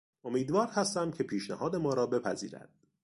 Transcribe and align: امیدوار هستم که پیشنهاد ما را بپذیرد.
امیدوار 0.23 0.67
هستم 0.67 1.11
که 1.11 1.23
پیشنهاد 1.23 1.75
ما 1.75 1.93
را 1.93 2.07
بپذیرد. 2.07 2.69